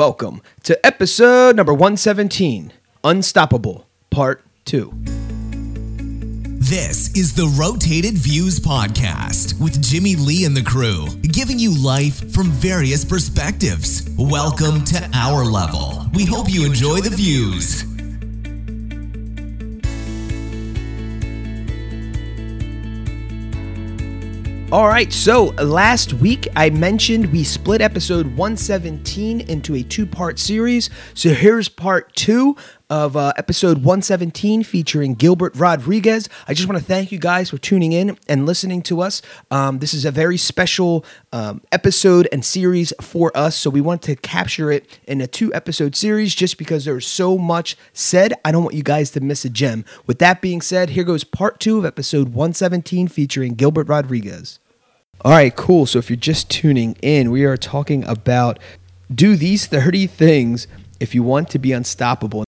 [0.00, 2.72] Welcome to episode number 117
[3.04, 4.90] Unstoppable, Part 2.
[6.58, 12.32] This is the Rotated Views Podcast with Jimmy Lee and the crew, giving you life
[12.32, 14.08] from various perspectives.
[14.16, 16.06] Welcome to our level.
[16.14, 17.84] We hope you enjoy the views.
[24.72, 30.38] All right, so last week I mentioned we split episode 117 into a two part
[30.38, 30.90] series.
[31.12, 32.56] So here's part two
[32.88, 36.28] of uh, episode 117 featuring Gilbert Rodriguez.
[36.46, 39.22] I just want to thank you guys for tuning in and listening to us.
[39.50, 43.56] Um, this is a very special um, episode and series for us.
[43.56, 47.36] So we want to capture it in a two episode series just because there's so
[47.36, 48.34] much said.
[48.44, 49.84] I don't want you guys to miss a gem.
[50.06, 54.59] With that being said, here goes part two of episode 117 featuring Gilbert Rodriguez.
[55.22, 55.84] All right, cool.
[55.84, 58.58] So if you're just tuning in, we are talking about
[59.14, 60.66] do these 30 things
[60.98, 62.44] if you want to be unstoppable.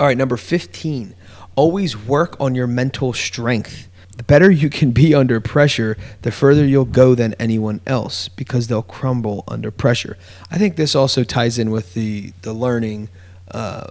[0.00, 1.14] All right, number 15.
[1.54, 3.88] Always work on your mental strength.
[4.16, 8.66] The better you can be under pressure, the further you'll go than anyone else because
[8.66, 10.16] they'll crumble under pressure.
[10.50, 13.10] I think this also ties in with the the learning,
[13.52, 13.88] uh,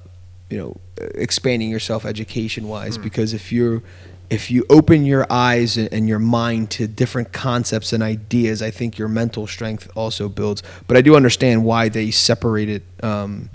[0.50, 0.78] you know,
[1.16, 2.98] expanding yourself education wise.
[2.98, 3.82] Because if you're
[4.30, 8.98] if you open your eyes and your mind to different concepts and ideas, I think
[8.98, 10.64] your mental strength also builds.
[10.88, 13.50] But I do understand why they separated um,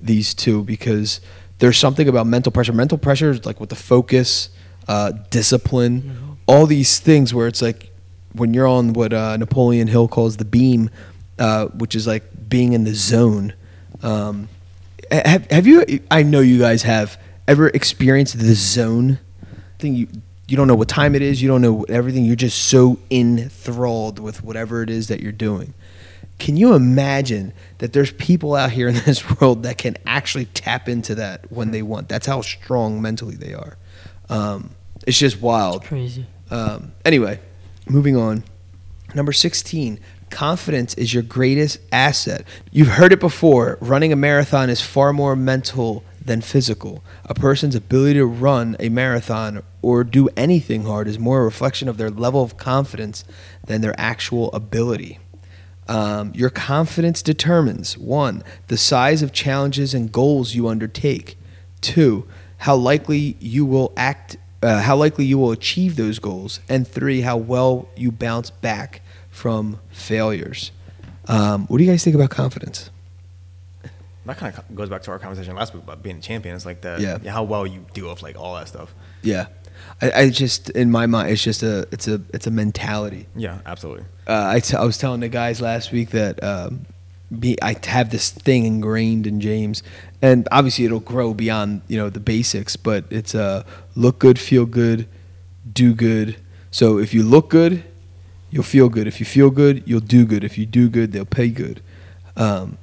[0.00, 1.20] these two because
[1.58, 2.72] there's something about mental pressure.
[2.72, 4.48] Mental pressure is like with the focus,
[4.88, 7.90] uh, discipline, all these things where it's like
[8.32, 10.90] when you're on what uh, Napoleon Hill calls the beam,
[11.38, 13.52] uh, which is like being in the zone.
[14.02, 14.48] Um,
[15.10, 16.00] have, have you?
[16.10, 19.18] I know you guys have ever experienced the zone
[19.84, 19.94] thing.
[19.94, 20.08] You
[20.46, 21.40] you don't know what time it is.
[21.40, 22.24] You don't know everything.
[22.24, 25.72] You're just so enthralled with whatever it is that you're doing.
[26.38, 30.88] Can you imagine that there's people out here in this world that can actually tap
[30.88, 32.08] into that when they want?
[32.08, 33.76] That's how strong mentally they are.
[34.28, 34.70] Um,
[35.06, 35.84] it's just wild.
[35.84, 36.26] Crazy.
[36.50, 37.40] Um, anyway,
[37.88, 38.44] moving on.
[39.14, 40.00] Number 16,
[40.30, 42.44] confidence is your greatest asset.
[42.72, 43.78] You've heard it before.
[43.80, 47.04] Running a marathon is far more mental than physical.
[47.26, 51.88] A person's ability to run a marathon or do anything hard is more a reflection
[51.88, 53.24] of their level of confidence
[53.66, 55.18] than their actual ability.
[55.86, 61.36] Um, your confidence determines one, the size of challenges and goals you undertake.
[61.82, 62.26] Two,
[62.58, 67.20] how likely you will act, uh, how likely you will achieve those goals, and three,
[67.20, 70.70] how well you bounce back from failures.
[71.26, 72.90] Um, what do you guys think about confidence?
[74.26, 76.54] That kind of goes back to our conversation last week about being a champion.
[76.56, 77.30] It's like the Yeah.
[77.30, 78.94] how well you deal with like all that stuff.
[79.22, 79.46] Yeah,
[80.00, 83.26] I, I just in my mind, it's just a it's a it's a mentality.
[83.36, 84.04] Yeah, absolutely.
[84.26, 86.86] uh, I, t- I was telling the guys last week that um,
[87.38, 89.82] be, I have this thing ingrained in James,
[90.22, 93.62] and obviously it'll grow beyond you know the basics, but it's uh,
[93.94, 95.06] look good, feel good,
[95.70, 96.36] do good.
[96.70, 97.84] So if you look good,
[98.50, 99.06] you'll feel good.
[99.06, 100.44] If you feel good, you'll do good.
[100.44, 101.82] If you do good, they'll pay good.
[102.36, 102.78] Um,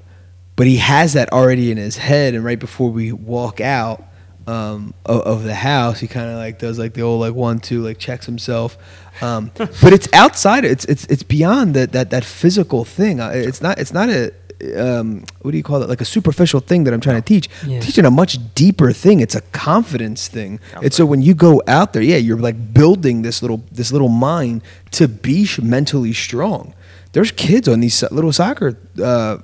[0.61, 4.03] but he has that already in his head, and right before we walk out
[4.45, 7.57] um, of, of the house, he kind of like does like the old like one
[7.57, 8.77] two like checks himself.
[9.23, 10.63] Um, but it's outside.
[10.63, 13.19] It's it's it's beyond that that that physical thing.
[13.19, 14.31] Uh, It's not it's not a
[14.77, 15.89] um, what do you call it?
[15.89, 17.49] Like a superficial thing that I'm trying to teach.
[17.65, 17.79] Yeah.
[17.79, 19.19] Teaching a much deeper thing.
[19.19, 20.59] It's a confidence thing.
[20.75, 24.09] And so when you go out there, yeah, you're like building this little this little
[24.09, 24.61] mind
[24.91, 26.75] to be mentally strong.
[27.13, 29.39] There's kids on these little soccer uh,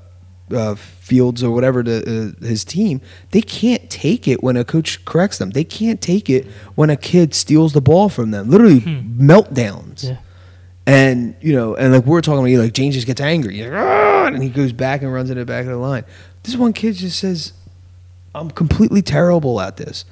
[0.53, 1.97] uh, fields or whatever to
[2.41, 3.01] uh, his team.
[3.31, 5.49] They can't take it when a coach corrects them.
[5.51, 8.49] They can't take it when a kid steals the ball from them.
[8.49, 10.03] Literally meltdowns.
[10.03, 10.17] Yeah.
[10.85, 14.33] And you know, and like we're talking about, you like James just gets angry, like,
[14.33, 16.05] and he goes back and runs in the back of the line.
[16.43, 17.51] This one kid just says,
[18.33, 20.05] "I'm completely terrible at this."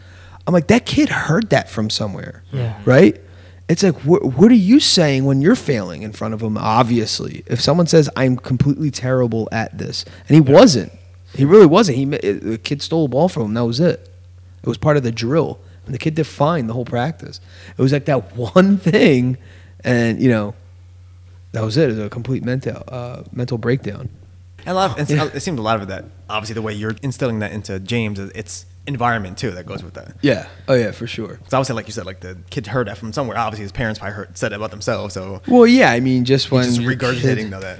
[0.47, 2.77] I'm like, that kid heard that from somewhere, Yeah.
[2.85, 3.19] right?
[3.67, 6.57] It's like, wh- what are you saying when you're failing in front of him?
[6.57, 10.91] Obviously, if someone says, "I'm completely terrible at this," and he wasn't,
[11.33, 11.97] he really wasn't.
[11.97, 13.53] He the kid stole a ball from him.
[13.55, 14.07] That was it.
[14.61, 17.39] It was part of the drill, and the kid defined the whole practice.
[17.75, 19.37] It was like that one thing,
[19.83, 20.53] and you know,
[21.53, 21.85] that was it.
[21.89, 24.09] It was a complete mental uh, mental breakdown.
[24.59, 26.73] And a lot of, it's, it seems a lot of it that obviously the way
[26.73, 30.15] you're instilling that into James, it's environment too that goes with that.
[30.21, 30.47] Yeah.
[30.67, 31.39] Oh yeah, for sure.
[31.49, 33.37] So obviously, like you said, like the kid heard that from somewhere.
[33.37, 35.13] Obviously, his parents probably heard said it about themselves.
[35.13, 35.91] So Well, yeah.
[35.91, 37.79] I mean, just when he's just your regurgitating kid though that.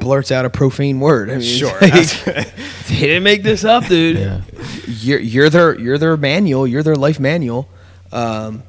[0.00, 1.30] blurts out a profane word.
[1.30, 1.78] I mean, Sure.
[1.80, 4.16] like, they didn't make this up, dude.
[4.18, 4.40] Yeah.
[4.86, 6.66] You're you're their you're their manual.
[6.66, 7.68] You're their life manual.
[8.12, 8.62] Um,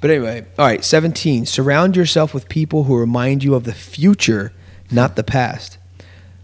[0.00, 0.84] but anyway, all right.
[0.84, 1.46] Seventeen.
[1.46, 4.52] Surround yourself with people who remind you of the future,
[4.90, 5.78] not the past.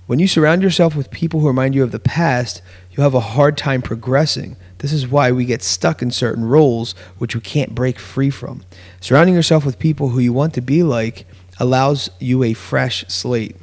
[0.06, 2.60] When you surround yourself with people who remind you of the past,
[2.94, 4.56] you'll have a hard time progressing.
[4.78, 8.62] This is why we get stuck in certain roles which we can't break free from.
[9.00, 11.26] Surrounding yourself with people who you want to be like
[11.58, 13.56] allows you a fresh slate.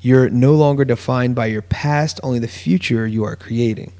[0.00, 3.92] You're no longer defined by your past, only the future you are creating.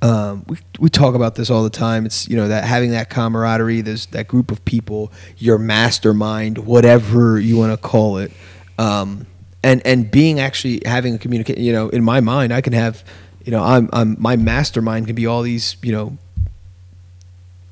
[0.00, 2.06] Um, we, we talk about this all the time.
[2.06, 7.38] It's you know that having that camaraderie, there's that group of people, your mastermind, whatever
[7.38, 8.30] you want to call it,
[8.78, 9.26] um,
[9.62, 11.58] and and being actually having a communicate.
[11.58, 13.02] You know, in my mind, I can have,
[13.48, 16.18] you know, I'm, I'm my mastermind can be all these you know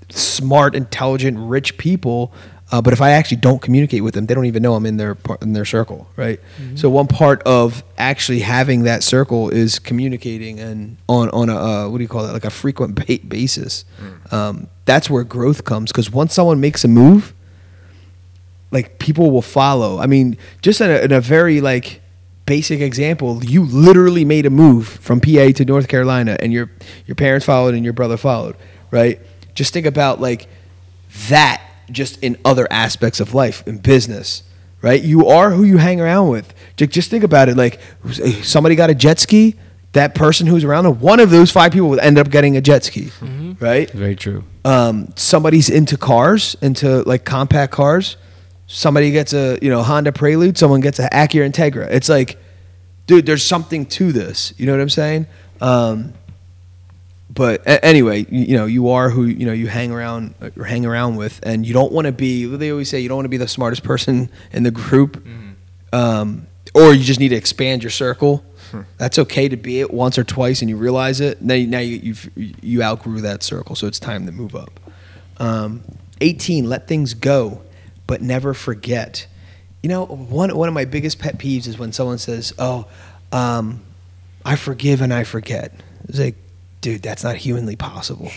[0.08, 2.32] smart, intelligent, rich people.
[2.73, 4.96] Uh, but if I actually don't communicate with them, they don't even know I'm in
[4.96, 6.40] their in their circle, right?
[6.76, 11.88] So one part of actually having that circle is communicating and on on a uh,
[11.90, 13.84] what do you call that like a frequent ba- basis.
[14.31, 17.34] Um, that's where growth comes because once someone makes a move,
[18.70, 19.99] like people will follow.
[19.99, 22.00] I mean, just in a, in a very like
[22.47, 26.71] basic example, you literally made a move from PA to North Carolina, and your
[27.07, 28.57] your parents followed and your brother followed,
[28.91, 29.21] right?
[29.55, 30.49] Just think about like
[31.29, 34.43] that just in other aspects of life in business
[34.83, 37.81] right you are who you hang around with just think about it like
[38.43, 39.55] somebody got a jet ski
[39.93, 42.61] that person who's around them one of those five people would end up getting a
[42.61, 43.11] jet ski
[43.61, 44.43] right Very true.
[44.65, 48.17] um, somebody's into cars, into like compact cars.
[48.67, 50.59] Somebody gets a you know Honda Prelude.
[50.59, 51.89] Someone gets an Acura Integra.
[51.91, 52.37] It's like,
[53.07, 54.53] dude, there's something to this.
[54.57, 55.27] You know what I'm saying?
[55.61, 56.15] Um,
[57.33, 60.65] but a- anyway, you, you know, you are who you know you hang around or
[60.65, 62.45] hang around with, and you don't want to be.
[62.45, 65.25] They always say you don't want to be the smartest person in the group,
[65.93, 68.45] um, or you just need to expand your circle.
[68.99, 71.41] That's okay to be it once or twice, and you realize it.
[71.41, 72.31] Now, you- now you you've,
[72.62, 74.81] you outgrew that circle, so it's time to move up.
[75.39, 75.83] Um,
[76.21, 76.69] 18.
[76.69, 77.61] Let things go,
[78.06, 79.26] but never forget.
[79.82, 82.87] You know, one one of my biggest pet peeves is when someone says, "Oh,
[83.32, 83.82] um,
[84.44, 85.73] I forgive and I forget."
[86.08, 86.37] It's like,
[86.81, 88.31] dude, that's not humanly possible.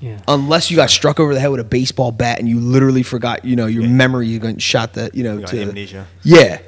[0.00, 0.20] Yeah.
[0.28, 3.44] Unless you got struck over the head with a baseball bat and you literally forgot,
[3.44, 6.06] you know, your memory, you got shot that, you know, You got to amnesia.
[6.22, 6.60] yeah,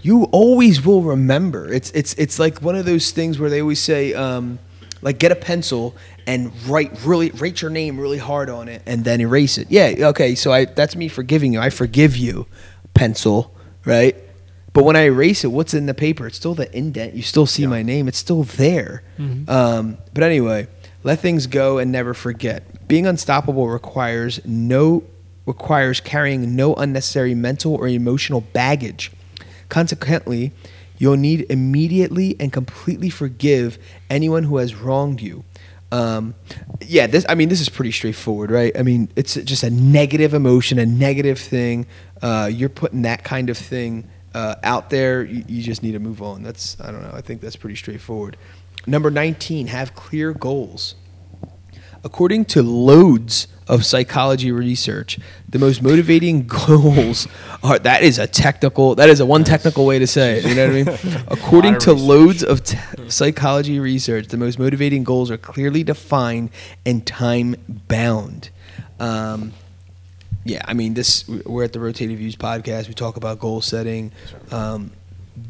[0.00, 1.70] you always will remember.
[1.72, 4.58] It's it's it's like one of those things where they always say, um,
[5.02, 5.94] like, get a pencil
[6.28, 9.66] and write really write your name really hard on it and then erase it.
[9.70, 10.34] Yeah, okay.
[10.34, 11.58] So I that's me forgiving you.
[11.58, 12.46] I forgive you,
[12.94, 13.52] pencil,
[13.84, 14.14] right?
[14.74, 16.26] But when I erase it, what's in the paper?
[16.26, 17.14] It's still the indent.
[17.14, 18.06] You still see my name.
[18.06, 19.02] It's still there.
[19.48, 20.68] Um, but anyway,
[21.02, 22.86] let things go and never forget.
[22.86, 25.02] Being unstoppable requires no
[25.46, 29.10] requires carrying no unnecessary mental or emotional baggage.
[29.70, 30.52] Consequently,
[30.98, 33.78] you'll need immediately and completely forgive
[34.10, 35.44] anyone who has wronged you.
[35.90, 36.34] Um,
[36.86, 37.24] yeah, this.
[37.28, 38.76] I mean, this is pretty straightforward, right?
[38.78, 41.86] I mean, it's just a negative emotion, a negative thing.
[42.20, 45.24] Uh, you're putting that kind of thing uh, out there.
[45.24, 46.42] You, you just need to move on.
[46.42, 46.78] That's.
[46.80, 47.12] I don't know.
[47.12, 48.36] I think that's pretty straightforward.
[48.86, 50.94] Number 19, have clear goals.
[52.04, 55.18] According to loads of psychology research,
[55.48, 57.28] the most motivating goals
[57.62, 60.46] are that is a technical that is a one technical way to say it.
[60.46, 61.24] You know what I mean?
[61.28, 62.78] According to loads of t-
[63.08, 66.50] psychology research, the most motivating goals are clearly defined
[66.84, 68.50] and time bound.
[69.00, 69.52] Um,
[70.44, 72.88] yeah, I mean, this we're at the Rotated Views podcast.
[72.88, 74.12] We talk about goal setting,
[74.50, 74.92] um,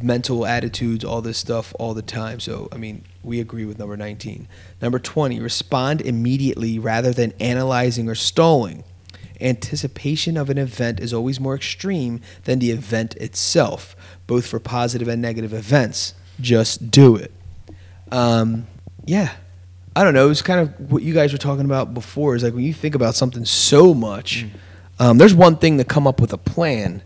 [0.02, 2.40] mental attitudes, all this stuff all the time.
[2.40, 4.48] So, I mean, we agree with number 19.
[4.82, 8.82] Number 20, respond immediately rather than analyzing or stalling.
[9.40, 13.94] Anticipation of an event is always more extreme than the event itself,
[14.26, 16.14] both for positive and negative events.
[16.40, 17.32] Just do it.
[18.11, 18.66] Um,
[19.04, 19.32] yeah.
[19.94, 20.30] I don't know.
[20.30, 22.35] It's kind of what you guys were talking about before.
[22.35, 24.47] Is like when you think about something so much,
[24.99, 27.02] um, there's one thing to come up with a plan,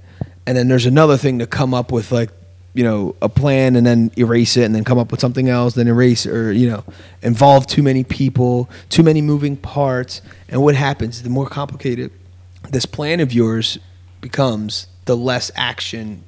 [0.46, 2.30] and then there's another thing to come up with like,
[2.74, 5.74] you know, a plan and then erase it, and then come up with something else,
[5.74, 6.84] then erase or you know,
[7.22, 11.22] involve too many people, too many moving parts, and what happens?
[11.22, 12.10] The more complicated
[12.70, 13.78] this plan of yours
[14.20, 16.24] becomes, the less action,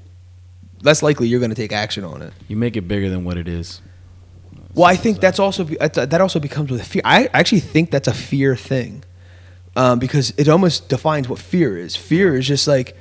[0.82, 2.32] less likely you're going to take action on it.
[2.48, 3.80] You make it bigger than what it is.
[4.74, 7.02] Well, I think that's also that also becomes with fear.
[7.04, 9.04] I actually think that's a fear thing,
[9.76, 11.94] um, because it almost defines what fear is.
[11.94, 12.96] Fear is just like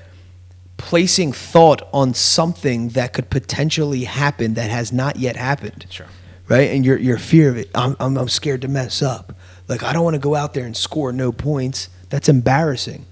[0.84, 5.86] placing thought on something that could potentially happen that has not yet happened.
[5.90, 6.08] Sure.
[6.50, 7.72] Right, and your your fear of it.
[7.74, 9.34] I'm I'm, I'm scared to mess up.
[9.70, 11.90] Like I don't want to go out there and score no points.
[12.10, 13.06] That's embarrassing.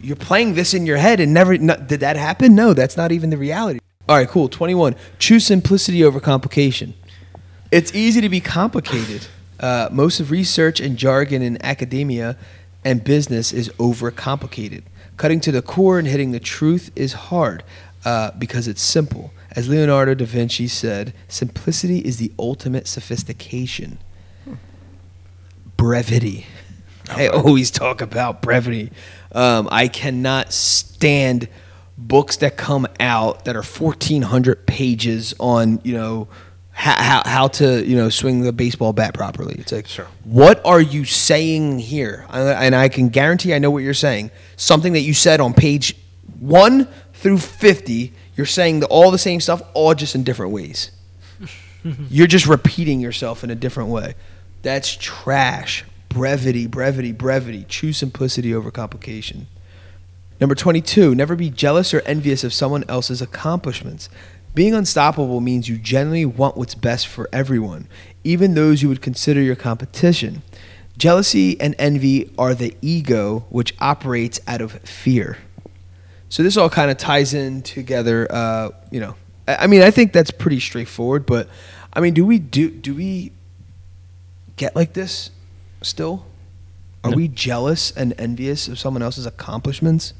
[0.00, 2.54] You're playing this in your head and never no, did that happen?
[2.54, 3.80] No, that's not even the reality.
[4.08, 4.48] All right, cool.
[4.48, 4.94] 21.
[5.18, 6.94] Choose simplicity over complication.
[7.70, 9.26] It's easy to be complicated.
[9.58, 12.36] Uh, most of research and jargon in academia
[12.84, 14.84] and business is overcomplicated.
[15.20, 17.62] Cutting to the core and hitting the truth is hard
[18.06, 19.34] uh, because it's simple.
[19.50, 23.98] As Leonardo da Vinci said, simplicity is the ultimate sophistication.
[25.76, 26.46] Brevity.
[27.10, 28.92] I always talk about brevity.
[29.32, 31.50] Um, I cannot stand
[31.98, 36.28] books that come out that are 1,400 pages on, you know,
[36.80, 39.54] how, how, how to, you know, swing the baseball bat properly.
[39.58, 40.06] It's like, Sure.
[40.24, 42.24] what are you saying here?
[42.30, 44.30] And I can guarantee I know what you're saying.
[44.56, 45.94] Something that you said on page
[46.38, 50.90] one through 50, you're saying the, all the same stuff, all just in different ways.
[52.08, 54.14] you're just repeating yourself in a different way.
[54.62, 55.84] That's trash.
[56.08, 57.66] Brevity, brevity, brevity.
[57.68, 59.48] Choose simplicity over complication.
[60.40, 64.08] Number 22, never be jealous or envious of someone else's accomplishments.
[64.54, 67.86] Being unstoppable means you generally want what's best for everyone,
[68.24, 70.42] even those you would consider your competition.
[70.98, 75.38] Jealousy and envy are the ego which operates out of fear.
[76.28, 78.26] So this all kind of ties in together.
[78.30, 79.14] Uh, you know,
[79.48, 81.26] I, I mean, I think that's pretty straightforward.
[81.26, 81.48] But
[81.92, 83.32] I mean, do we do do we
[84.56, 85.30] get like this
[85.82, 86.26] still?
[87.02, 87.16] Are No.
[87.16, 90.12] we jealous and envious of someone else's accomplishments?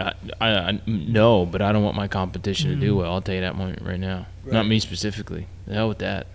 [0.00, 3.12] I, I, I no, but I don't want my competition to do well.
[3.12, 4.26] I'll tell you that moment right now.
[4.44, 4.52] Right.
[4.54, 5.46] Not me specifically.
[5.66, 6.26] The hell with that.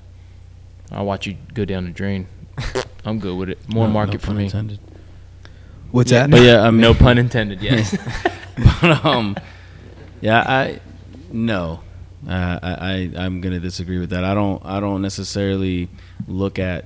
[0.91, 2.27] I'll watch you go down the drain.
[3.05, 3.59] I'm good with it.
[3.73, 4.45] More No- market no for me.
[4.45, 4.79] intended.
[5.91, 6.31] What's Yeah, that?
[6.31, 7.61] But yeah, I mean, no pun intended.
[7.61, 7.95] Yes.
[8.81, 9.35] but um,
[10.21, 10.79] yeah, I
[11.31, 11.81] no,
[12.27, 14.23] uh, I, I I'm gonna disagree with that.
[14.23, 15.89] I don't I don't necessarily
[16.27, 16.85] look at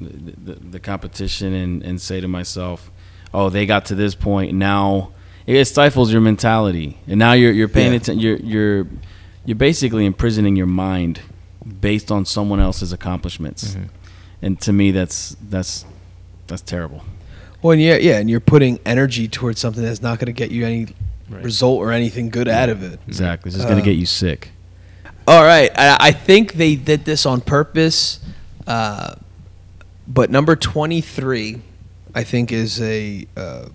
[0.00, 2.90] the, the, the competition and, and say to myself,
[3.34, 5.12] oh, they got to this point now.
[5.46, 7.96] It stifles your mentality, and now you're you're paying Yeah.
[7.98, 8.20] attention.
[8.20, 8.86] You're you're
[9.46, 11.20] you're basically imprisoning your mind
[11.80, 13.88] based on someone else's accomplishments, Mhm.
[14.42, 15.84] and to me, that's that's
[16.46, 17.02] that's terrible.
[17.62, 20.50] Well, and yeah, yeah, and you're putting energy towards something that's not going to get
[20.50, 20.88] you any
[21.28, 21.44] Right.
[21.44, 22.98] result or anything good out of it.
[23.06, 24.50] Exactly, it's just gonna Uh, get you sick.
[25.28, 28.18] All right, I, I think they did this on purpose,
[28.66, 29.14] uh,
[30.08, 31.60] but number twenty-three,
[32.14, 33.66] I think, is a uh,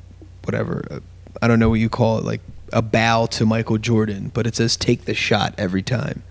[0.43, 0.85] whatever.
[0.91, 0.99] uh,
[1.41, 2.41] I don't know what you call it, like
[2.73, 6.23] a bow to Michael Jordan, but it says "take the shot" every time.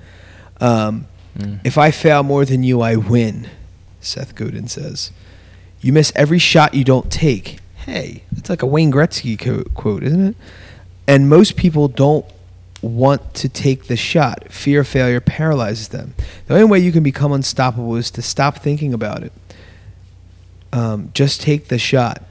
[0.61, 1.07] Um,
[1.39, 1.59] Mm.
[1.65, 3.49] If I fail more than you, I win.
[4.01, 5.11] Seth Godin says,
[5.81, 10.05] "You miss every shot you don't take." Hey, that's like a Wayne Gretzky co- quote,
[10.05, 10.37] isn't it?
[11.09, 12.25] And most people don't
[12.83, 14.45] want to take the shot.
[14.53, 16.15] Fear of failure paralyzes them.
[16.47, 19.33] The only way you can become unstoppable is to stop thinking about it.
[20.73, 22.23] Um, just take the shot.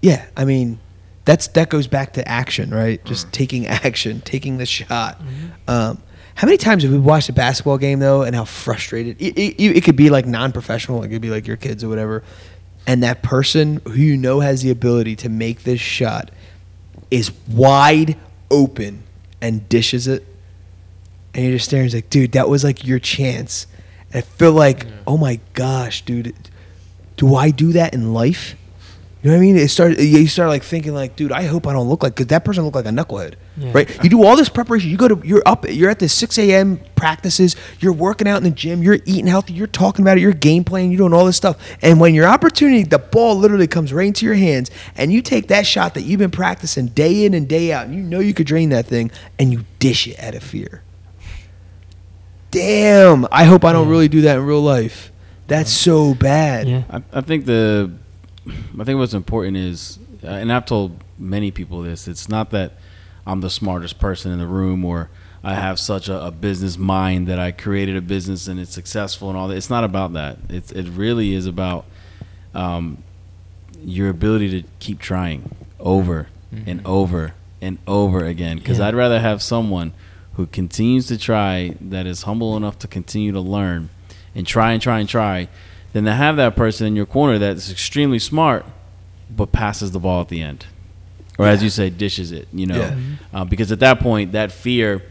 [0.00, 0.80] Yeah, I mean,
[1.24, 3.04] that's that goes back to action, right?
[3.04, 5.20] Just taking action, taking the shot.
[5.68, 6.02] Um,
[6.34, 9.60] how many times have we watched a basketball game though, and how frustrated it, it,
[9.60, 12.22] it could be like non-professional, it could be like your kids or whatever,
[12.86, 16.30] and that person who you know has the ability to make this shot
[17.10, 18.16] is wide
[18.50, 19.02] open
[19.40, 20.26] and dishes it,
[21.34, 21.86] and you're just staring.
[21.86, 23.66] It's like, dude, that was like your chance.
[24.12, 26.34] And I feel like, oh my gosh, dude,
[27.16, 28.56] do I do that in life?
[29.22, 29.56] You know what I mean?
[29.56, 30.00] It started.
[30.02, 32.64] You start like thinking like, dude, I hope I don't look like because that person
[32.64, 33.70] looked like a knucklehead, Yeah.
[33.72, 34.02] right?
[34.02, 34.90] You do all this preparation.
[34.90, 36.80] You go to, you're up, you're at the six a.m.
[36.96, 37.54] practices.
[37.78, 38.82] You're working out in the gym.
[38.82, 39.52] You're eating healthy.
[39.52, 40.22] You're talking about it.
[40.22, 40.90] You're game playing.
[40.90, 41.56] You're doing all this stuff.
[41.82, 45.46] And when your opportunity, the ball literally comes right into your hands, and you take
[45.48, 48.34] that shot that you've been practicing day in and day out, and you know you
[48.34, 50.82] could drain that thing, and you dish it out of fear.
[52.50, 53.26] Damn!
[53.30, 55.10] I hope I don't really do that in real life.
[55.46, 56.68] That's so bad.
[56.68, 56.82] Yeah.
[56.90, 57.92] I, I think the
[58.46, 62.08] I think what's important is, uh, and I've told many people this.
[62.08, 62.72] It's not that
[63.26, 65.10] I'm the smartest person in the room or
[65.44, 69.28] I have such a, a business mind that I created a business and it's successful
[69.28, 69.56] and all that.
[69.56, 70.38] It's not about that.
[70.48, 71.84] It's it really is about
[72.54, 73.02] um,
[73.82, 76.28] your ability to keep trying over
[76.66, 78.58] and over and over again.
[78.58, 78.88] Because Yeah.
[78.88, 79.92] I'd rather have someone
[80.34, 83.88] who continues to try, that is humble enough to continue to learn
[84.34, 85.48] and try and try and try,
[85.92, 88.64] than to have that person in your corner that's extremely smart
[89.30, 90.66] but passes the ball at the end.
[91.38, 92.76] Or as you say, dishes it, you know.
[92.76, 92.96] Yeah.
[93.32, 95.02] Uh, because at that point, that fear,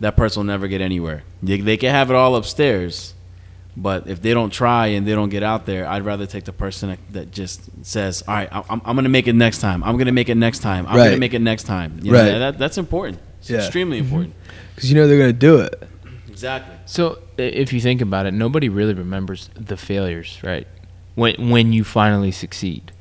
[0.00, 1.22] that person will never get anywhere.
[1.42, 3.14] They, they can have it all upstairs,
[3.76, 6.52] but if they don't try and they don't get out there, I'd rather take the
[6.52, 9.84] person that, just says, "All right, I'm, I'm going to make it next time.
[9.84, 10.86] I'm going to make it next time.
[10.88, 12.38] I'm gonna make it next time." You know, Right.
[12.38, 13.20] that, that's important.
[13.38, 13.58] It's Yeah.
[13.58, 14.34] extremely important.
[14.74, 15.80] Because you know they're gonna do it.
[16.40, 16.74] Exactly.
[16.86, 20.66] So if you think about it, nobody really remembers the failures, right?
[21.14, 22.92] When when you finally succeed,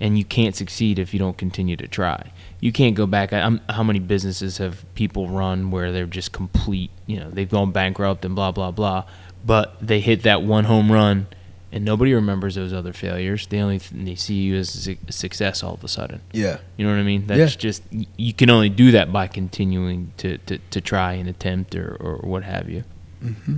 [0.00, 2.32] and you can't succeed if you don't continue to try.
[2.60, 3.30] You can't go back.
[3.34, 6.90] I'm, how many businesses have people run where they're just complete?
[7.04, 9.04] You know, they've gone bankrupt and blah blah blah,
[9.44, 11.26] but they hit that one home run,
[11.70, 13.46] and nobody remembers those other failures.
[13.46, 16.20] They only th- they see you as a success all of a sudden.
[16.32, 16.58] Yeah.
[16.76, 17.26] You know what I mean?
[17.26, 17.58] That's Yeah.
[17.60, 17.82] just
[18.16, 22.16] you can only do that by continuing to, to, to try and attempt or, or
[22.28, 22.84] what have you.
[23.22, 23.56] Mm-hmm.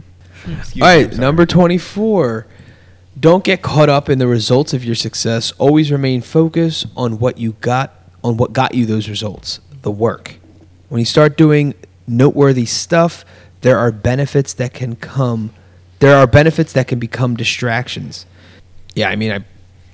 [0.83, 2.47] All right, number 24.
[3.19, 5.53] Don't get caught up in the results of your success.
[5.59, 10.37] Always remain focused on what you got, on what got you those results, the work.
[10.89, 11.75] When you start doing
[12.07, 13.25] noteworthy stuff,
[13.61, 15.53] there are benefits that can come.
[16.01, 18.27] There are benefits that can become distractions.
[18.95, 19.45] Yeah, I mean, I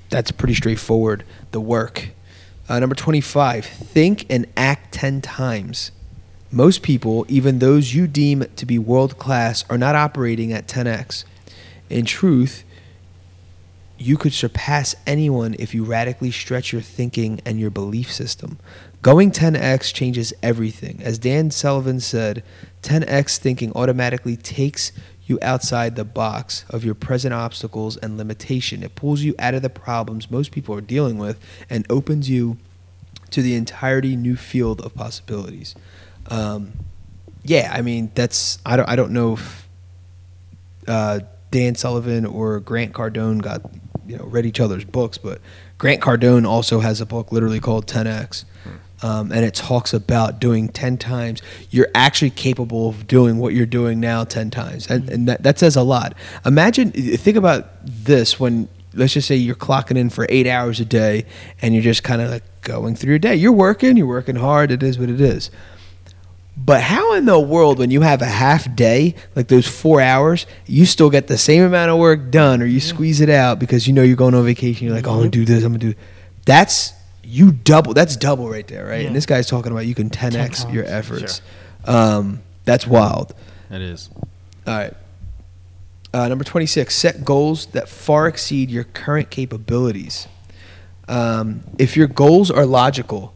[0.09, 1.25] that's pretty straightforward.
[1.51, 2.11] The work.
[2.69, 3.65] Uh, number 25.
[3.65, 5.91] Think and act 10 times.
[6.51, 11.25] Most people, even those you deem to be world class, are not operating at 10x.
[11.91, 12.65] In truth,
[13.99, 18.59] you could surpass anyone if you radically stretch your thinking and your belief system.
[19.03, 21.01] Going 10x changes everything.
[21.03, 22.43] As Dan Sullivan said,
[22.83, 24.93] 10x thinking automatically takes
[25.27, 28.83] you outside the box of your present obstacles and limitation.
[28.83, 32.57] It pulls you out of the problems most people are dealing with and opens you
[33.31, 35.75] to the entirety new field of possibilities.
[36.29, 36.73] Um,
[37.43, 39.69] yeah, I mean that's I don't I don't know if
[40.89, 43.63] uh, Dan Sullivan or Grant Cardone got
[44.07, 45.41] you know read each other's books, but
[45.79, 48.45] Grant Cardone also has a book literally called 10x,
[49.03, 51.43] um, and it talks about doing 10 times.
[51.71, 55.59] You're actually capable of doing what you're doing now 10 times, and, and that, that
[55.59, 56.15] says a lot.
[56.45, 60.85] Imagine think about this when let's just say you're clocking in for eight hours a
[60.85, 61.27] day,
[61.61, 63.35] and you're just kind of like going through your day.
[63.37, 64.71] You're working, you're working hard.
[64.71, 65.51] It is what it is.
[66.57, 70.47] But how in the world, when you have a half day, like those four hours,
[70.67, 73.87] you still get the same amount of work done, or you squeeze it out because
[73.87, 74.87] you know you're going on vacation?
[74.87, 75.95] You're like, oh, I'm gonna do this, I'm gonna do.
[76.47, 77.93] That's you double.
[77.93, 79.03] That's double right there, right?
[79.03, 79.09] Yeah.
[79.09, 80.65] And this guy's talking about you can 10x times.
[80.73, 81.43] your efforts.
[81.85, 83.35] Um, that's wild.
[83.69, 84.09] That is.
[84.67, 84.95] All right.
[86.15, 90.27] Uh, number 26, set goals that far exceed your current capabilities.
[91.09, 93.35] Um, if your goals are logical,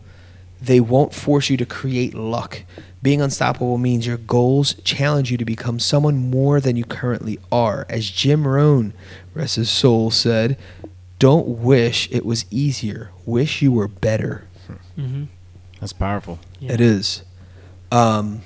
[0.62, 2.62] they won't force you to create luck.
[3.02, 7.86] Being unstoppable means your goals challenge you to become someone more than you currently are.
[7.88, 8.92] As Jim Rohn,
[9.32, 10.58] rest his soul, said,
[11.18, 14.44] don't wish it was easier, wish you were better.
[14.98, 15.24] Mm-hmm.
[15.80, 16.38] That's powerful.
[16.58, 16.72] Yeah.
[16.72, 17.22] It is.
[17.90, 18.42] Um,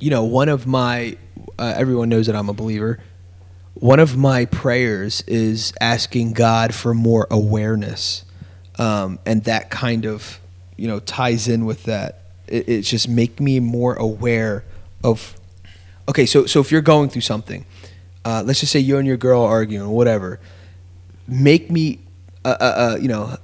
[0.00, 1.18] you know, one of my,
[1.58, 3.00] uh, everyone knows that I'm a believer.
[3.74, 8.24] One of my prayers is asking God for more awareness.
[8.78, 10.40] Um, and that kind of,
[10.76, 12.22] you know, ties in with that.
[12.46, 14.64] It, just make me more aware
[15.02, 15.34] of,
[16.08, 17.64] okay, so, so if you're going through something,
[18.24, 20.40] uh, let's just say you and your girl are arguing or whatever,
[21.26, 22.00] make me,
[22.44, 23.36] uh, uh, uh, you know,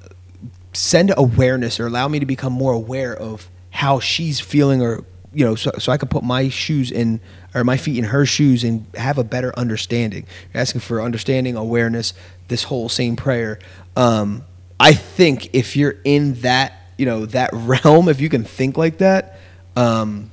[0.72, 5.44] send awareness or allow me to become more aware of how she's feeling or you
[5.44, 7.20] know so, so i can put my shoes in
[7.54, 10.24] or my feet in her shoes and have a better understanding.
[10.52, 12.14] You're asking for understanding awareness
[12.46, 13.58] this whole same prayer.
[13.96, 14.44] Um,
[14.78, 18.98] i think if you're in that you know that realm if you can think like
[18.98, 19.40] that
[19.76, 20.30] um,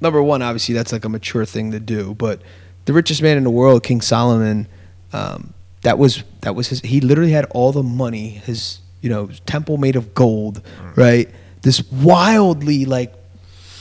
[0.00, 2.40] number one obviously that's like a mature thing to do but
[2.84, 4.68] the richest man in the world king solomon
[5.12, 9.30] um, that was that was his he literally had all the money his you know
[9.46, 10.62] temple made of gold
[10.96, 11.28] right?
[11.62, 13.14] This wildly like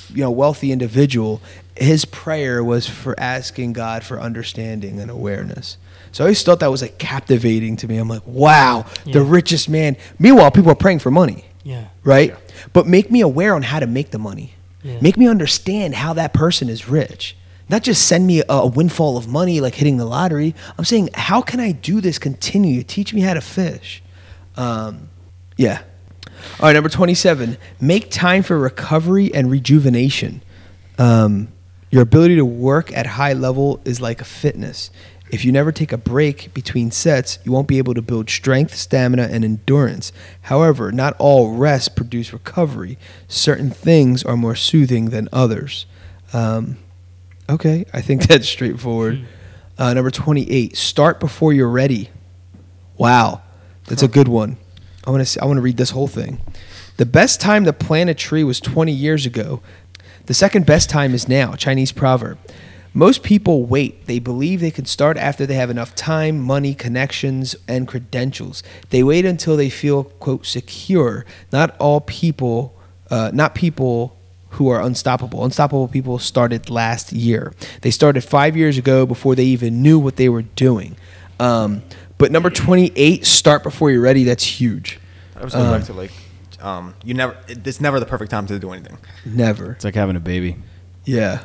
[0.10, 1.42] you know wealthy individual
[1.76, 5.78] his prayer was for asking god for understanding and awareness.
[6.12, 7.98] So i always thought that was like captivating to me.
[7.98, 9.98] I'm like wow the richest man.
[10.18, 11.88] Meanwhile people are praying for money Yeah.
[12.04, 12.36] right?
[12.74, 14.54] But make me aware on how to make the money.
[14.82, 15.02] Yeah.
[15.02, 17.36] make me understand how that person is rich.
[17.68, 20.56] Not just send me a, a windfall of money like hitting the lottery.
[20.78, 22.84] I'm saying how can i do this continue?
[22.84, 24.02] Teach me how to fish.
[24.56, 25.10] Um,
[25.58, 25.82] yeah.
[26.60, 30.42] All right number 27 make time for recovery and rejuvenation.
[30.98, 31.50] Um,
[31.92, 34.92] your ability to work at high level is like a fitness
[35.32, 38.76] if you never take a break between sets, you won't be able to build strength,
[38.76, 40.12] stamina, and endurance.
[40.44, 42.98] However, not all rest produce recovery.
[43.28, 45.86] Certain things are more soothing than others.
[46.34, 46.78] Um,
[47.50, 49.26] okay, I think that's straightforward.
[49.78, 52.10] Uh, number 28, start before you're ready.
[52.98, 53.42] Wow,
[53.86, 54.58] that's a good one.
[55.06, 56.42] I want to I want to read this whole thing.
[56.98, 59.62] The best time to plant a tree was 20 years ago.
[60.26, 61.56] The second best time is now.
[61.56, 62.38] Chinese proverb.
[62.94, 64.08] Most people wait.
[64.08, 68.64] They believe they can start after they have enough time, money, connections, and credentials.
[68.90, 71.26] They wait until they feel quote secure.
[71.52, 72.76] Not all people,
[73.12, 74.16] uh, not people
[74.52, 75.46] who are unstoppable.
[75.46, 77.54] Unstoppable people started last year.
[77.82, 80.96] They started five years ago before they even knew what they were doing.
[81.40, 81.84] Um,
[82.18, 84.24] but number 28, start before you're ready.
[84.24, 85.00] That's huge.
[85.40, 86.12] I was going Um, back to like,
[86.60, 87.38] um, you never.
[87.48, 88.98] It's never the perfect time to do anything.
[89.24, 89.74] Never.
[89.74, 90.58] It's like having a baby.
[91.06, 91.44] Yeah.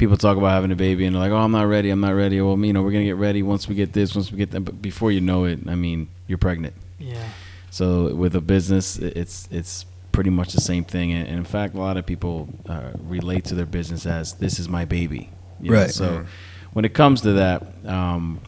[0.00, 1.90] People talk about having a baby and they're like, "Oh, I'm not ready.
[1.90, 4.32] I'm not ready." Well, you know, we're gonna get ready once we get this, once
[4.32, 4.62] we get that.
[4.62, 6.74] But before you know it, I mean, you're pregnant.
[6.98, 7.22] Yeah.
[7.70, 11.12] So with a business, it's it's pretty much the same thing.
[11.12, 14.58] And and in fact, a lot of people uh, relate to their business as "this
[14.58, 15.90] is my baby." You know, Right.
[15.90, 16.24] So
[16.72, 18.40] when it comes to that, um,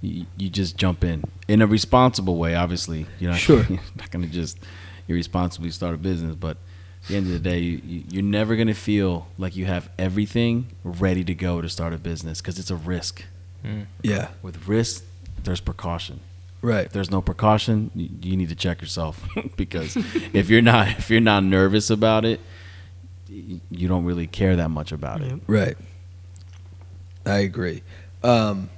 [0.00, 2.56] you, you just jump in in a responsible way.
[2.56, 3.64] Obviously, you're not Sure.
[3.68, 4.58] you're not gonna just
[5.08, 6.65] irresponsibly start a business, but at
[7.08, 10.66] the end of the day, you, you- you're never gonna feel like you have everything
[10.84, 13.24] ready to go to start a business because it's a risk.
[14.02, 14.28] Yeah.
[14.42, 15.04] With risk,
[15.42, 16.20] there's precaution
[16.62, 16.86] Right.
[16.86, 19.96] if there's no precaution, you, you need to check yourself because
[20.32, 22.40] if you're not if you're not nervous about it,
[23.28, 25.40] you don't really care that much about it.
[25.48, 25.76] Right.
[27.24, 27.82] I agree.
[28.22, 28.70] Um,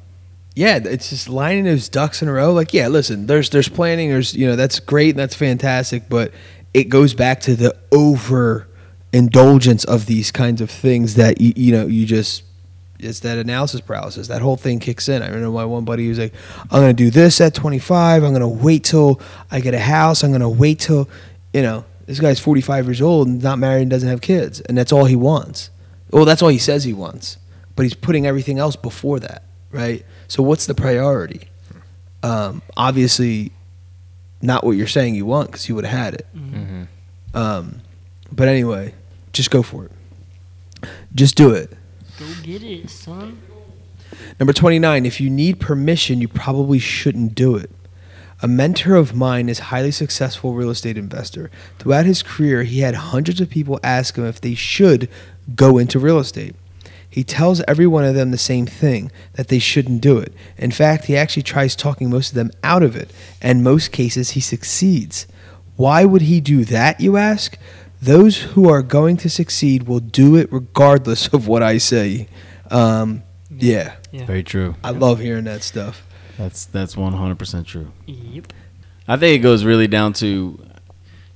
[0.54, 2.52] yeah, it's just lining those ducks in a row.
[2.52, 4.08] Like, yeah, listen, there's there's planning.
[4.08, 5.10] There's you know that's great.
[5.10, 6.08] and That's fantastic.
[6.08, 6.32] But
[6.74, 8.66] it goes back to the over
[9.12, 12.44] indulgence of these kinds of things that you, you know you just
[12.98, 14.26] it's that analysis paralysis.
[14.26, 15.22] That whole thing kicks in.
[15.22, 16.35] I remember my one buddy was like,
[16.70, 18.24] "I'm gonna do this at 25.
[18.24, 20.24] I'm gonna wait till I get a house.
[20.24, 21.09] I'm gonna wait till
[21.52, 24.78] you know." This guy's 45 years old and not married and doesn't have kids, and
[24.78, 25.68] that's all he wants.
[26.11, 27.37] Well, that's all he says he wants,
[27.76, 30.07] but he's putting everything else before that, right?
[30.26, 31.48] So what's the priority?
[32.22, 33.52] Um, obviously,
[34.40, 36.27] not what you're saying you want because you would have had it.
[36.35, 36.85] Mm-hmm.
[37.35, 37.81] Um,
[38.31, 38.94] but anyway,
[39.33, 39.92] just go for it.
[41.14, 41.77] Just do it.
[42.18, 43.40] Go get it, son.
[44.38, 47.70] Number 29, if you need permission, you probably shouldn't do it.
[48.40, 51.51] A mentor of mine is a highly successful real estate investor.
[51.79, 55.09] Throughout his career, he had hundreds of people ask him if they should
[55.57, 56.55] go into real estate.
[57.11, 60.33] He tells every one of them the same thing that they shouldn't do it.
[60.57, 64.31] In fact, he actually tries talking most of them out of it, and most cases
[64.31, 65.27] he succeeds.
[65.77, 67.57] Why would he do that, you ask?
[68.01, 72.29] Those who are going to succeed will do it regardless of what I say.
[72.71, 74.25] Um, yeah, Yeah.
[74.27, 74.77] Very true.
[74.85, 76.07] I love hearing that stuff.
[76.37, 77.90] That's that's one hundred percent true.
[78.07, 78.53] Yep.
[79.09, 80.61] I think it goes really down to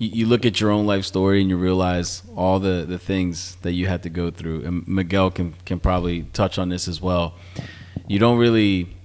[0.03, 3.57] you, you look at your own life story and you realize all the, the things
[3.63, 4.65] that you had to go through.
[4.65, 7.35] And Miguel can can probably touch on this as well.
[8.09, 8.97] You don't really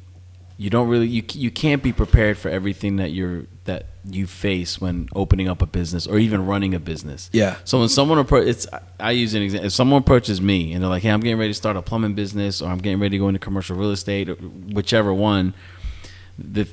[0.57, 4.81] you don't really you you can't be prepared for everything that you're that you face
[4.81, 7.29] when opening up a business or even running a business.
[7.31, 7.57] Yeah.
[7.63, 8.65] So when someone appro- it's
[8.99, 9.67] I use an example.
[9.67, 12.15] If someone approaches me and they're like, "Hey, I'm getting ready to start a plumbing
[12.15, 15.53] business, or I'm getting ready to go into commercial real estate, or whichever one,"
[16.39, 16.67] the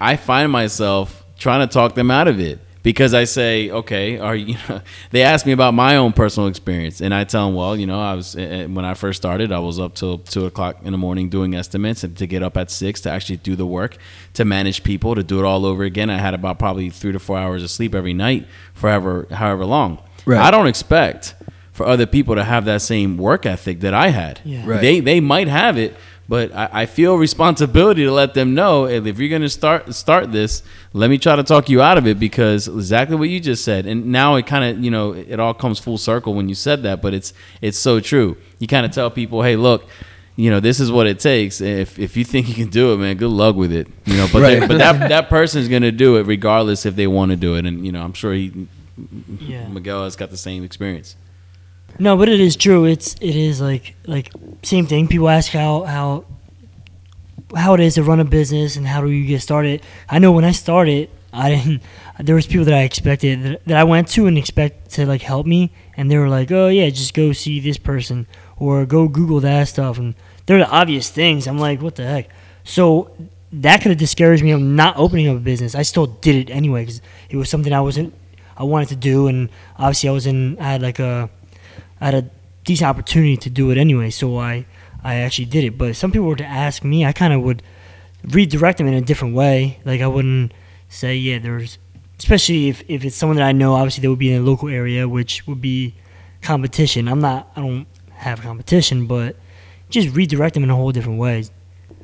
[0.00, 4.36] I find myself trying to talk them out of it because I say, okay, are
[4.36, 4.54] you?
[4.68, 7.84] Know, they ask me about my own personal experience, and I tell them, well, you
[7.84, 10.76] know, I was eh, eh, when I first started, I was up till two o'clock
[10.84, 13.66] in the morning doing estimates, and to get up at six to actually do the
[13.66, 13.96] work,
[14.34, 16.10] to manage people, to do it all over again.
[16.10, 20.00] I had about probably three to four hours of sleep every night, forever, however long.
[20.24, 20.38] Right.
[20.38, 21.34] I don't expect
[21.72, 24.40] for other people to have that same work ethic that I had.
[24.44, 24.64] Yeah.
[24.64, 24.80] Right.
[24.80, 25.96] They they might have it,
[26.28, 30.62] but I, I feel responsibility to let them know if you're gonna start start this,
[30.92, 33.86] let me try to talk you out of it because exactly what you just said.
[33.86, 36.82] And now it kind of you know it all comes full circle when you said
[36.82, 38.36] that, but it's it's so true.
[38.58, 39.84] You kind of tell people, hey, look.
[40.38, 41.62] You know, this is what it takes.
[41.62, 43.88] If if you think you can do it, man, good luck with it.
[44.04, 44.68] You know, but they- Right.
[44.68, 47.64] but that that person's gonna do it regardless if they want to do it.
[47.64, 48.66] And you know, I'm sure he
[49.40, 49.66] Yeah.
[49.68, 51.16] Miguel has got the same experience.
[51.98, 52.84] No, but it is true.
[52.84, 54.30] It's it is like like
[54.62, 55.08] same thing.
[55.08, 56.24] People ask how how
[57.54, 59.82] how it is to run a business and how do you get started.
[60.08, 61.82] I know when I started, I didn't.
[62.20, 65.22] There was people that I expected that, that I went to and expect to like
[65.22, 68.26] help me, and they were like, "Oh yeah, just go see this person
[68.58, 70.14] or go Google that stuff." And
[70.46, 71.46] they're the obvious things.
[71.46, 72.28] I'm like, "What the heck?"
[72.64, 73.10] So
[73.52, 75.74] that could have discouraged me of not opening up a business.
[75.74, 78.12] I still did it anyway because it was something I wasn't.
[78.56, 80.58] I wanted to do, and obviously I was in.
[80.58, 81.30] I had like a
[82.00, 82.30] I had a
[82.64, 84.66] decent opportunity to do it anyway, so I
[85.04, 85.78] I actually did it.
[85.78, 87.62] But if some people were to ask me, I kind of would
[88.24, 89.78] redirect them in a different way.
[89.84, 90.52] Like I wouldn't
[90.88, 91.78] say, yeah, there's,
[92.18, 94.68] especially if, if it's someone that I know, obviously they would be in a local
[94.68, 95.94] area, which would be
[96.42, 97.08] competition.
[97.08, 99.36] I'm not, I don't have competition, but
[99.90, 101.44] just redirect them in a whole different way.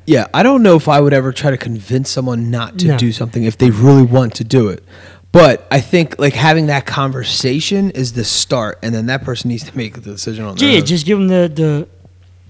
[0.06, 2.98] Yeah, I don't know if I would ever try to convince someone not to No.
[2.98, 4.84] do something if they really want to do it.
[5.32, 9.64] But I think like having that conversation is the start, and then that person needs
[9.64, 11.88] to make the decision on their Yeah, just give them the, the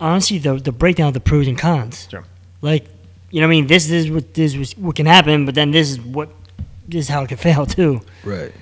[0.00, 2.08] honestly the the breakdown of the pros and cons.
[2.10, 2.24] Sure.
[2.60, 2.86] Like,
[3.30, 5.70] you know, what I mean, this is what this is what can happen, but then
[5.70, 6.30] this is what
[6.88, 8.00] this is how it can fail too.
[8.24, 8.52] right.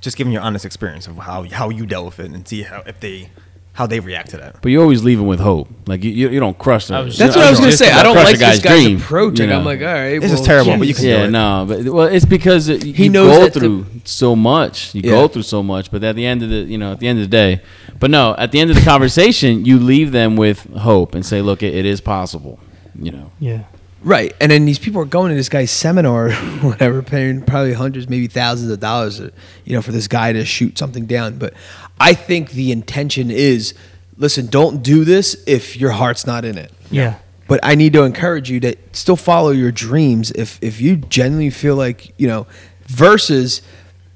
[0.00, 2.82] Just giving your honest experience of how how you dealt with it and see how
[2.86, 3.30] if they
[3.78, 4.60] how they react to that.
[4.60, 5.68] But you always leave them with hope.
[5.86, 7.06] Like you, you, you don't crush them.
[7.06, 7.90] That's You what I was gonna say.
[7.92, 9.38] I don't like a guy's this guy's dream, approach.
[9.38, 11.16] you Like, I'm like, all right, This well, is terrible, yeah, but you can yeah,
[11.18, 11.30] do it.
[11.30, 14.94] no, but well, it's because it, you knows go that the- through so much.
[14.96, 15.10] You Yeah.
[15.12, 17.20] go through so much, but at the end of the, you know, at the end
[17.20, 17.62] of the day,
[18.00, 21.40] but no, at the end of the conversation, you leave them with hope and say,
[21.40, 22.58] look, it, it is possible.
[23.00, 23.62] You know, Yeah.
[24.00, 26.30] Right, and then these people are going to this guy's seminar,
[26.62, 29.30] whatever, paying probably hundreds, maybe thousands of dollars, uh,
[29.64, 31.36] you know, for this guy to shoot something down.
[31.36, 31.52] But
[32.00, 33.74] I think the intention is,
[34.16, 36.72] listen, don't do this if your heart's not in it.
[36.90, 37.18] Yeah.
[37.48, 41.50] But I need to encourage you to still follow your dreams if if you genuinely
[41.50, 42.46] feel like you know,
[42.86, 43.62] versus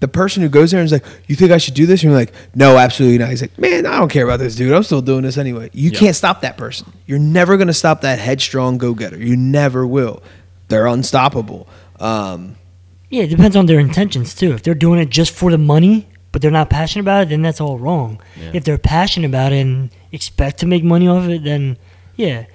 [0.00, 2.10] the person who goes there and is like, "You think I should do this?" And
[2.10, 4.72] you're like, "No, absolutely not." He's like, "Man, I don't care about this dude.
[4.72, 6.92] I'm still doing this anyway." You can't stop that person.
[7.06, 9.16] You're never gonna stop that headstrong go getter.
[9.16, 10.22] You never will.
[10.68, 11.68] They're unstoppable.
[12.00, 12.56] Um,
[13.10, 14.52] Yeah, it depends on their intentions too.
[14.52, 17.42] If they're doing it just for the money, but they're not passionate about it, then
[17.42, 18.20] that's all wrong.
[18.40, 18.50] Yeah.
[18.54, 21.76] If they're passionate about it and expect to make money off it, then
[22.16, 22.46] yeah.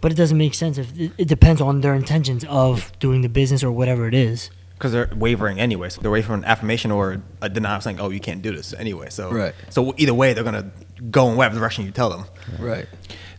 [0.00, 3.28] But it doesn't make sense if it, it depends on their intentions of doing the
[3.28, 4.50] business or whatever it is.
[4.74, 5.88] because they're wavering anyway.
[5.88, 8.72] So they're waiting for an affirmation or a denial saying, "Oh, you can't do this
[8.78, 9.54] anyway." So Right.
[9.70, 10.70] So either way, they're gonna
[11.10, 12.24] go in whatever direction you tell them.
[12.60, 12.86] right.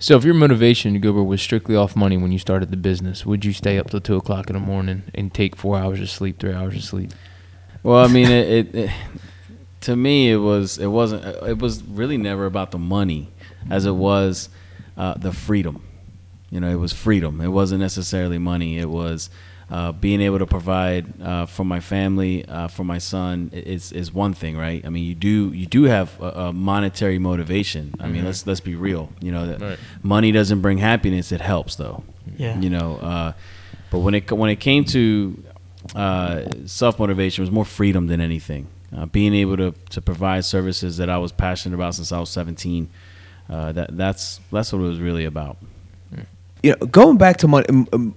[0.02, 3.26] So if your motivation to Goober was strictly off money when you started the business,
[3.26, 6.10] would you stay up till two o'clock in the morning and take four hours of
[6.10, 7.12] sleep, three hours of sleep?
[7.84, 8.90] Well, I mean, it, it, it
[9.82, 13.30] to me it was it wasn't it was really never about the money
[13.70, 14.50] as it was
[14.98, 15.84] uh, the freedom.
[16.52, 17.42] You know, it was freedom.
[17.42, 18.80] It wasn't necessarily money.
[18.80, 19.30] It was
[19.70, 24.12] uh, being able to provide uh, for my family, uh, for my son is is
[24.12, 24.84] one thing, right?
[24.84, 27.94] I mean, you do you do have a, a monetary motivation.
[28.00, 29.10] I mean, let's let's be real.
[29.22, 29.80] You know, that Right.
[30.02, 31.32] money doesn't bring happiness.
[31.32, 32.04] It helps though.
[32.38, 32.60] Yeah.
[32.60, 33.34] You know, uh,
[33.92, 35.44] but when it when it came to
[35.96, 38.68] uh, self motivation, it was more freedom than anything.
[38.96, 42.30] Uh, being able to, to provide services that I was passionate about since I was
[42.32, 42.90] 17.
[43.50, 45.58] Uh, that that's that's what it was really about.
[46.62, 48.16] you know, going back to money, um, um,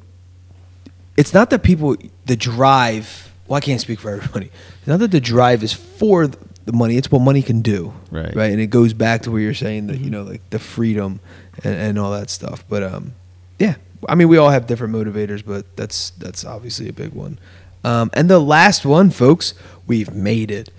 [1.16, 3.32] it's not that people the drive.
[3.46, 4.50] Well, I can't speak for everybody.
[4.78, 7.94] It's not that the drive is for the money; it's what money can do.
[8.10, 8.34] Right.
[8.34, 8.50] Right.
[8.50, 11.20] And it goes back to where you're saying that you know, like the freedom
[11.64, 12.64] and, and all that stuff.
[12.68, 13.14] But um,
[13.58, 13.76] yeah,
[14.08, 17.38] I mean, we all have different motivators, but that's that's obviously a big one.
[17.84, 19.54] Um, and the last one, folks,
[19.86, 20.70] we've made it.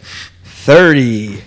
[0.44, 1.44] Thirty.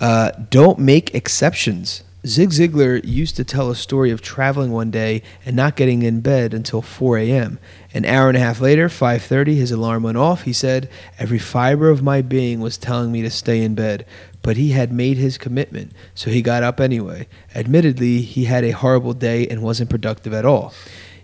[0.00, 2.04] Uh, don't make exceptions.
[2.26, 6.20] Zig Ziglar used to tell a story of traveling one day and not getting in
[6.20, 7.60] bed until 4 a.m.
[7.94, 10.42] An hour and a half later, 5:30, his alarm went off.
[10.42, 14.04] He said, "Every fiber of my being was telling me to stay in bed,
[14.42, 17.28] but he had made his commitment, so he got up anyway.
[17.54, 20.74] Admittedly, he had a horrible day and wasn't productive at all."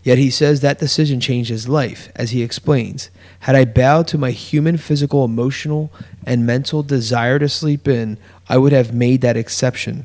[0.04, 3.10] Yet he says that decision changed his life, as he explains.
[3.40, 5.90] Had I bowed to my human, physical, emotional,
[6.26, 10.04] and mental desire to sleep in, I would have made that exception.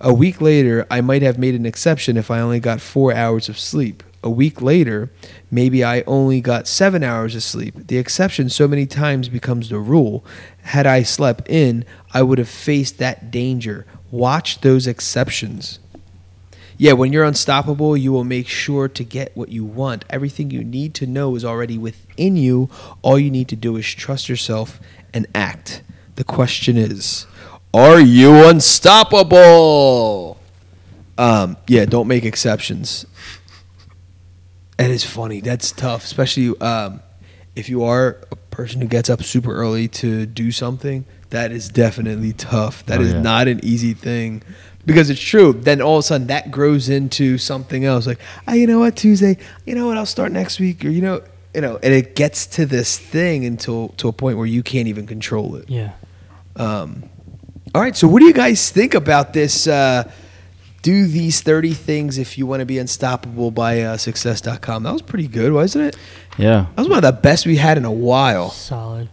[0.00, 3.48] A week later, I might have made an exception if I only got four hours
[3.48, 4.04] of sleep.
[4.22, 5.10] A week later,
[5.50, 7.74] maybe I only got seven hours of sleep.
[7.88, 10.24] The exception so many times becomes the rule.
[10.62, 13.86] Had I slept in, I would have faced that danger.
[14.12, 15.80] Watch those exceptions.
[16.82, 20.04] Yeah, when you're unstoppable, you will make sure to get what you want.
[20.10, 22.70] Everything you need to know is already within you.
[23.02, 24.80] All you need to do is trust yourself
[25.14, 25.84] and act.
[26.16, 27.26] The question is,
[27.72, 30.40] are you unstoppable?
[31.16, 33.06] Um, yeah, don't make exceptions.
[34.76, 35.40] It is funny.
[35.40, 37.00] That's tough, especially um,
[37.54, 41.04] if you are a person who gets up super early to do something.
[41.30, 42.84] That is definitely tough.
[42.86, 43.22] That Oh, is yeah.
[43.22, 44.42] not an easy thing
[44.86, 45.52] because it's true.
[45.52, 48.06] Then all of a sudden that grows into something else.
[48.06, 49.38] Like, oh, you know what, Tuesday.
[49.66, 50.84] You know what, I'll start next week.
[50.84, 51.22] Or you know,
[51.54, 54.88] you know, and it gets to this thing until to a point where you can't
[54.88, 55.68] even control it.
[55.70, 55.92] Yeah.
[56.56, 57.04] Um,
[57.74, 57.96] all right.
[57.96, 59.66] So, what do you guys think about this?
[59.66, 60.10] Uh,
[60.82, 64.82] do these 30 things if you want to be unstoppable by uh, success.com.
[64.82, 65.96] That was pretty good, wasn't it?
[66.36, 68.50] Yeah, That was one of the best we had in a while.
[68.50, 69.08] Solid.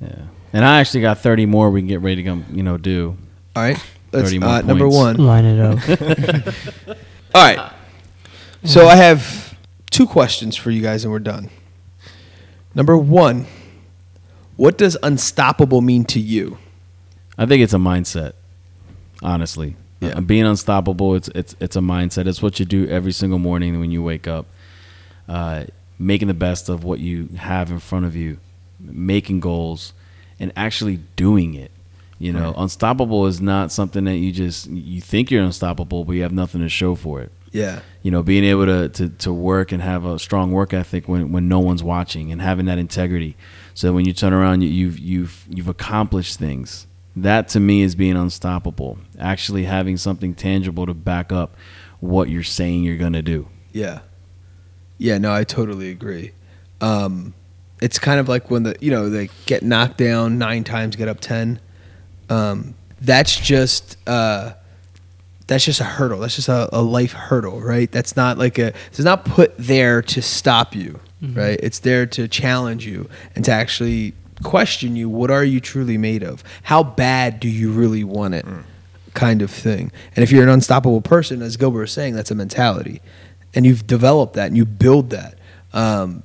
[0.00, 0.16] yeah.
[0.52, 3.16] And I actually got 30 more we can get ready to come, you know, do.
[3.54, 3.78] All right.
[4.12, 5.18] Let's, 30 more uh, number points.
[5.18, 5.26] one.
[5.26, 6.96] Line it up.
[7.34, 7.72] All right.
[8.64, 9.56] So, I have
[9.90, 11.50] two questions for you guys, and we're done.
[12.74, 13.46] Number one
[14.56, 16.58] What does unstoppable mean to you?
[17.36, 18.32] I think it's a mindset.
[19.22, 20.10] Honestly, Yeah.
[20.10, 21.14] Uh, being unstoppable.
[21.14, 22.26] It's it's it's a mindset.
[22.26, 24.46] It's what you do every single morning when you wake up.
[25.28, 25.64] Uh,
[25.98, 28.38] making the best of what you have in front of you,
[28.80, 29.92] making goals,
[30.40, 31.70] and actually doing it.
[32.22, 36.22] You know, unstoppable is not something that you just you think you're unstoppable, but you
[36.22, 37.32] have nothing to show for it.
[37.50, 37.80] Yeah.
[38.00, 41.32] you know, being able to, to, to work and have a strong work ethic when,
[41.32, 43.36] when no one's watching and having that integrity.
[43.74, 47.94] So when you turn around, you, you've, you've, you've accomplished things That to me is
[47.94, 48.98] being unstoppable.
[49.18, 51.56] Actually having something tangible to back up
[52.00, 53.48] what you're saying you're going to do.
[53.72, 54.00] Yeah.
[54.98, 56.32] Yeah, no, I totally agree.
[56.80, 57.34] Um,
[57.80, 61.08] it's kind of like when the you know they get knocked down nine times, get
[61.08, 61.60] up ten.
[62.32, 64.54] Um, that's just uh,
[65.46, 66.20] that's just a hurdle.
[66.20, 67.90] That's just a, a life hurdle, right?
[67.90, 68.72] That's not like a.
[68.88, 71.00] It's not put there to stop you,
[71.36, 71.58] right?
[71.62, 75.08] It's there to challenge you and to actually question you.
[75.08, 76.42] What are you truly made of?
[76.62, 78.44] How bad do you really want it?
[79.14, 79.92] Kind of thing.
[80.16, 83.02] And if you're an unstoppable person, as Gilbert was saying, that's a mentality,
[83.54, 85.38] and you've developed that and you build that.
[85.74, 86.22] Um,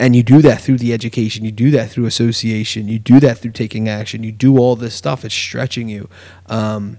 [0.00, 3.38] and you do that through the education you do that through association you do that
[3.38, 6.08] through taking action you do all this stuff it's stretching you
[6.46, 6.98] um,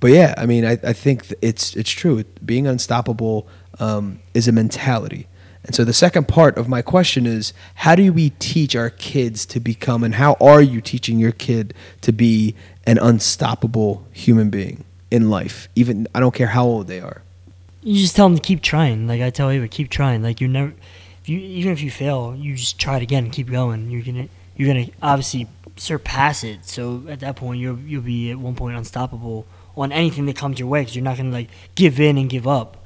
[0.00, 3.46] but yeah i mean i, I think it's it's true being unstoppable
[3.78, 5.26] um, is a mentality
[5.64, 9.46] and so the second part of my question is how do we teach our kids
[9.46, 12.54] to become and how are you teaching your kid to be
[12.84, 17.22] an unstoppable human being in life even i don't care how old they are
[17.82, 19.08] You just tell them to keep trying.
[19.08, 20.22] Like I tell Ava, keep trying.
[20.22, 20.72] Like you never,
[21.22, 23.90] if you even if you fail, you just try it again and keep going.
[23.90, 26.64] You're gonna you're gonna obviously surpass it.
[26.64, 30.58] So at that point, you'll you'll be at one point unstoppable on anything that comes
[30.58, 32.78] your way because you're not gonna like give in and give up.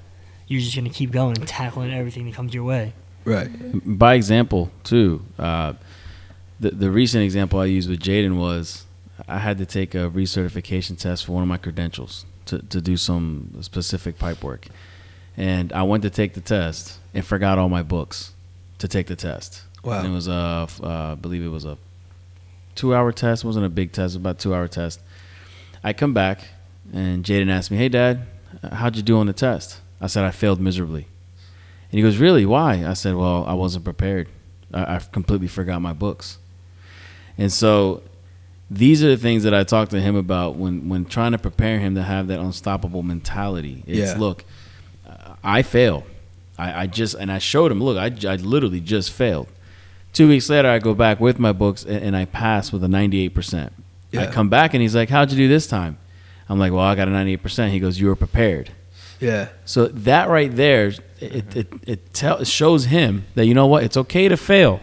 [0.47, 2.93] You're just gonna keep going and tackling everything that comes your way.
[3.25, 3.49] right
[3.85, 5.25] by example too.
[5.39, 5.73] Uh,
[6.61, 8.85] the the recent example I used with Jaden was
[9.27, 12.99] I had to take a recertification test for one of my credentials to to do
[12.99, 14.67] some specific pipe work,
[15.39, 18.33] and I went to take the test and forgot all my books
[18.79, 19.63] to take the test.
[19.83, 20.01] Wow.
[20.01, 20.33] And it was a,
[20.83, 21.79] uh, I believe it was a
[22.75, 23.43] two hour test.
[23.45, 24.15] It wasn't a big test.
[24.15, 25.01] It was about a two hour test.
[25.83, 26.41] I come back
[26.93, 28.27] and Jaden asked me, "Hey, Dad,
[28.73, 31.07] how'd you do on the test?" I said, "I failed miserably."
[31.91, 32.45] And he goes, Really?
[32.45, 32.85] Why?
[32.85, 34.29] I said, Well, I wasn't prepared.
[34.75, 36.39] I, I completely forgot my books.
[37.39, 38.03] And so
[38.69, 41.79] these are the things that I talked to him about when, when trying to prepare
[41.79, 43.85] him to have that unstoppable mentality.
[43.87, 44.19] It's Yeah.
[44.19, 44.45] look,
[45.09, 46.05] uh, I fail.
[46.59, 49.49] I, I just, and I showed him, look, I, I literally just failed.
[50.13, 52.87] Two weeks later, I go back with my books and, and I pass with a
[52.89, 53.71] 98%.
[54.19, 55.99] I come back and he's like, How'd you do this time?
[56.49, 57.69] I'm like, Well, I got a 98%.
[57.71, 58.71] He goes, You were prepared.
[59.21, 61.01] yeah So that right there, it
[61.49, 61.59] mm-hmm.
[61.59, 64.81] it it, tell, it shows him that you know what, it's okay to fail.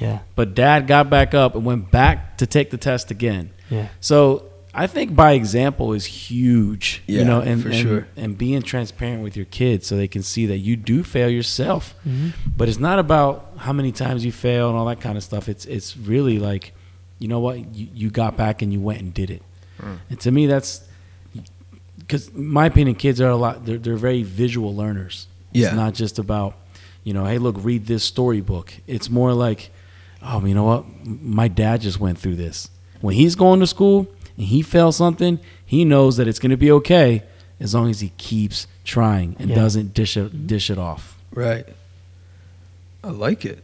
[0.00, 3.50] Yeah, But dad got back up and went back to take the test again.
[3.70, 3.88] yeah.
[4.00, 7.02] So I think by example is huge.
[7.06, 8.06] Yeah, you know, and, for and, sure.
[8.14, 11.94] and being transparent with your kids so they can see that you do fail yourself.
[12.06, 12.34] Mhm.
[12.54, 15.48] But it's not about how many times you fail and all that kind of stuff.
[15.48, 16.74] It's it's really like,
[17.18, 19.42] you know what, you, you got back and you went and did it.
[20.10, 20.82] And to me, that's
[21.98, 23.64] because my opinion, kids are a lot.
[23.64, 25.26] They're they're very visual learners.
[25.52, 25.68] Yeah.
[25.68, 26.54] It's not just about,
[27.02, 28.74] you know, hey, look, read this storybook.
[28.86, 29.70] It's more like,
[30.22, 32.68] oh, you know what, my dad just went through this.
[33.00, 36.56] When he's going to school and he fails something, he knows that it's going to
[36.56, 37.22] be okay
[37.60, 39.56] as long as he keeps trying and Yeah.
[39.56, 41.16] doesn't dish it dish it off.
[41.32, 41.66] Right.
[43.02, 43.62] I like it.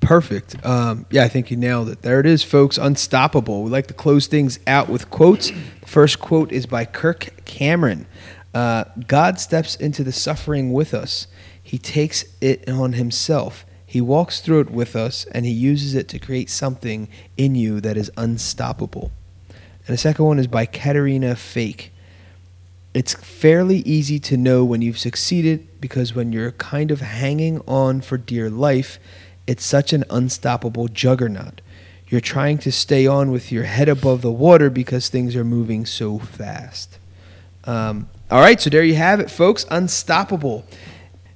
[0.00, 0.64] Perfect.
[0.64, 2.00] Um, yeah, I think you nailed it.
[2.02, 2.78] There it is, folks.
[2.78, 3.62] Unstoppable.
[3.62, 5.50] We like to close things out with quotes.
[5.50, 8.06] The first quote is by Kirk Cameron.
[8.54, 11.26] Uh, God steps into the suffering with us.
[11.62, 13.66] He takes it on himself.
[13.90, 17.80] He walks through it with us, and he uses it to create something in you
[17.80, 19.10] that is unstoppable.
[19.48, 21.90] And the second one is by Caterina Fake.
[22.94, 28.00] It's fairly easy to know when you've succeeded because when you're kind of hanging on
[28.00, 29.00] for dear life,
[29.48, 31.60] it's such an unstoppable juggernaut.
[32.06, 35.84] You're trying to stay on with your head above the water because things are moving
[35.84, 37.00] so fast.
[37.64, 39.66] Um, all right, so there you have it, folks.
[39.68, 40.64] Unstoppable.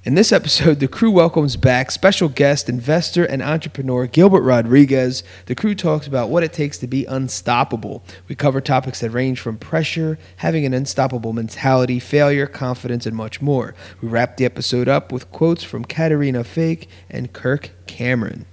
[0.05, 5.23] In this episode, the crew welcomes back special guest, investor, and entrepreneur Gilbert Rodriguez.
[5.47, 8.03] The crew talks about what it takes to be unstoppable.
[8.27, 13.41] We cover topics that range from pressure, having an unstoppable mentality, failure, confidence, and much
[13.41, 13.73] more.
[13.99, 18.45] We wrap the episode up with quotes from Caterina Fake and Kirk Cameron.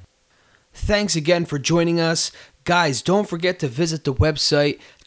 [0.73, 2.33] Thanks again for joining us.
[2.65, 4.81] Guys, don't forget to visit the website,